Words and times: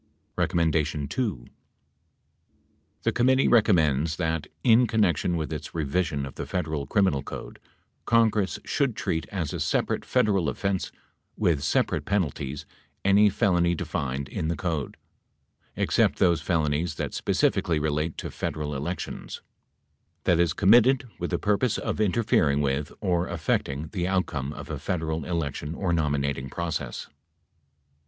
2. 0.35 1.45
The 3.03 3.11
committee 3.11 3.47
recommends 3.47 4.15
that, 4.15 4.47
in 4.63 4.87
connection 4.87 5.37
with 5.37 5.53
its 5.53 5.73
revi 5.75 6.03
sion 6.03 6.25
of 6.25 6.33
the 6.33 6.47
Federal 6.47 6.87
Criminal 6.87 7.21
Code, 7.21 7.59
Congress 8.05 8.57
should 8.65 8.95
treat 8.95 9.27
as 9.29 9.53
a 9.53 9.59
separate 9.59 10.03
Federal 10.03 10.49
offense, 10.49 10.91
with 11.37 11.61
separate 11.61 12.05
penalties, 12.05 12.65
any 13.05 13.29
felony 13.29 13.75
defined 13.75 14.27
in 14.27 14.47
the 14.47 14.55
code 14.55 14.97
(except 15.75 16.17
those 16.17 16.41
felonies 16.41 16.95
that 16.95 17.13
specifically 17.13 17.77
relate 17.77 18.17
to 18.17 18.31
Federal 18.31 18.73
elections) 18.73 19.43
that 20.23 20.39
is 20.39 20.51
committed 20.53 21.07
with 21.19 21.29
the 21.29 21.37
purpose 21.37 21.77
of 21.77 22.01
interfering 22.01 22.59
with 22.59 22.91
or 23.01 23.27
affecting 23.27 23.87
the 23.89 24.07
outcome 24.07 24.51
of 24.53 24.71
a 24.71 24.79
Federal 24.79 25.25
election 25.25 25.75
or 25.75 25.93
nominating 25.93 26.49
process. 26.49 27.07